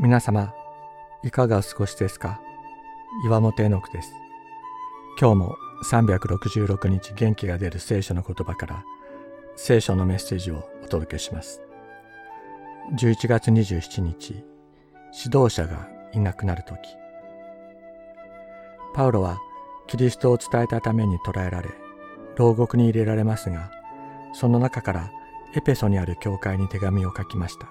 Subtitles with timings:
[0.00, 0.54] 皆様、
[1.24, 2.40] いかがお過ごしですか？
[3.24, 4.12] 岩本絵の句です。
[5.20, 5.56] 今日も
[5.90, 8.84] 366日元気が出る聖書の言葉から
[9.56, 11.62] 聖書のメッセージをお届けします。
[12.96, 14.44] 11月27日、
[15.24, 16.78] 指導者がいなくなる時
[18.94, 19.40] パウロは
[19.88, 21.70] キリストを伝えたために捕らえられ、
[22.36, 23.72] 牢獄に入れられますが、
[24.32, 25.10] その中から
[25.56, 27.66] エペソにある教会に手紙を書きました。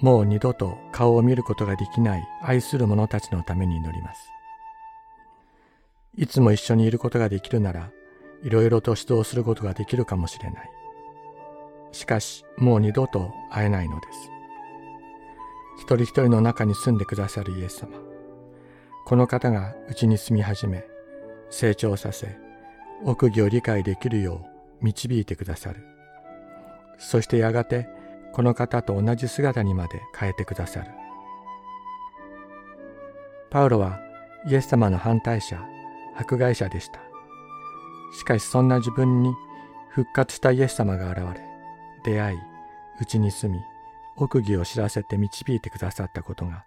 [0.00, 4.30] もう二度と顔を見ることができない愛する者たちのために祈ります。
[6.16, 7.90] いつも一緒にいることができるなら、
[8.42, 10.70] いろいろと指導することができるかもしれない。
[11.92, 14.30] しかし、もう二度と会えないのです。
[15.78, 17.90] 一人一人の中に住んでくださるイエス様。
[19.04, 20.84] この方がうちに住み始め、
[21.50, 22.36] 成長させ、
[23.04, 24.44] 奥義を理解できるよ
[24.80, 25.84] う導いてくださる。
[26.98, 27.88] そしてやがて
[28.32, 30.90] この方と同じ姿にまで変えてくださる。
[33.50, 33.98] パウロは
[34.46, 35.60] イエス様の反対者、
[36.16, 37.00] 迫害者でした。
[38.16, 39.32] しかしそんな自分に
[39.90, 41.42] 復活したイエス様が現れ、
[42.04, 42.38] 出会い、
[43.00, 43.60] うちに住み、
[44.16, 46.64] 奥義を知らせて導いてくださったことが、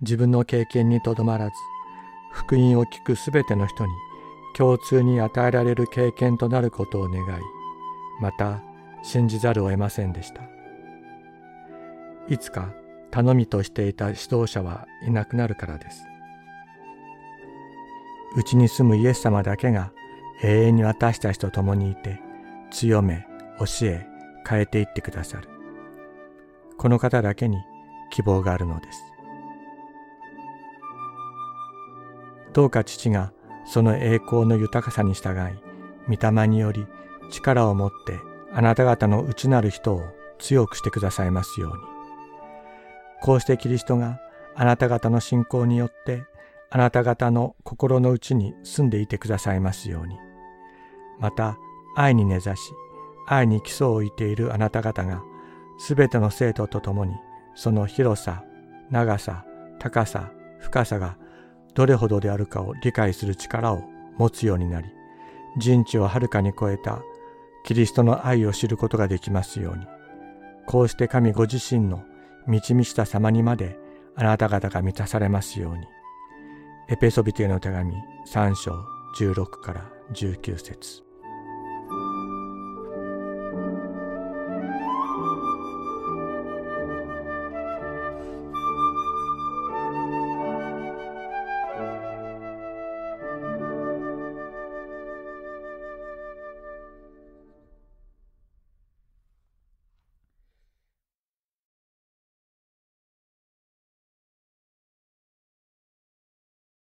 [0.00, 1.52] 自分の経験にとどまらず、
[2.32, 3.92] 福音を聞くすべての人に
[4.54, 7.26] 共通に与えられる経験となることを願い、
[8.20, 8.62] また
[9.02, 10.53] 信じざるを得ませんでした。
[12.28, 12.70] いつか
[13.10, 16.04] 頼みとしていた指導者はいなくなるからです。
[18.36, 19.92] うちに住むイエス様だけが
[20.42, 22.20] 永遠に私たちと共にいて、
[22.70, 23.26] 強め、
[23.58, 24.06] 教え、
[24.48, 25.48] 変えていってくださる。
[26.76, 27.58] この方だけに
[28.10, 29.00] 希望があるのです。
[32.52, 33.32] どうか父が
[33.64, 36.86] その栄光の豊かさに従い、御霊により
[37.30, 38.18] 力を持って
[38.52, 40.02] あなた方の内なる人を
[40.38, 41.93] 強くしてくださいますように。
[43.24, 44.20] こうしてキリストが
[44.54, 46.24] あなた方の信仰によって
[46.68, 50.18] あなた方の心の内に住んでいてくださいますように。
[51.18, 51.56] また
[51.96, 52.60] 愛に根ざし
[53.26, 55.22] 愛に基礎を置いているあなた方が
[55.78, 57.14] すべての生徒と共に
[57.54, 58.44] その広さ、
[58.90, 59.46] 長さ、
[59.78, 61.16] 高さ、深さが
[61.74, 63.84] どれほどであるかを理解する力を
[64.18, 64.88] 持つようになり、
[65.56, 67.00] 人知をはるかに超えた
[67.64, 69.86] キリストの愛を知ることができますように。
[70.66, 72.04] こうして神ご自身の
[72.46, 73.78] 満ち満ちた様にまで
[74.16, 75.86] あなた方が満たされますように。
[76.88, 77.94] エペソビテの手紙
[78.26, 78.72] 3章
[79.16, 81.03] 16から19節